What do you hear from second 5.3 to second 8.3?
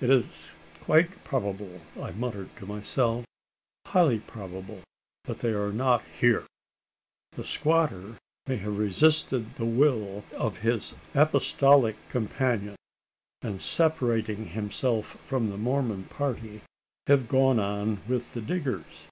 they are not here! The squatter